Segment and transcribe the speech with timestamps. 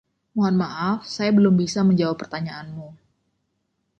[0.35, 2.87] Mohon maaf, saya belum bisa menjawab pertanyaanmu.